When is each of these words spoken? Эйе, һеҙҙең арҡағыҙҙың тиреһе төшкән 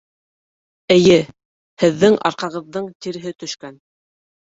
Эйе, 0.93 1.17
һеҙҙең 1.83 2.17
арҡағыҙҙың 2.29 2.87
тиреһе 3.07 3.35
төшкән 3.45 3.79